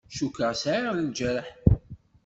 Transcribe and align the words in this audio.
Cukkeɣ 0.17 0.51
sɛiɣ 0.61 0.93
lǧerḥ. 1.07 1.47